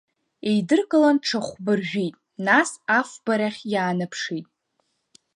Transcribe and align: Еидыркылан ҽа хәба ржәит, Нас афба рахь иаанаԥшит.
Еидыркылан 0.49 1.17
ҽа 1.25 1.39
хәба 1.45 1.73
ржәит, 1.79 2.15
Нас 2.45 2.69
афба 2.99 3.33
рахь 3.39 3.61
иаанаԥшит. 3.73 4.45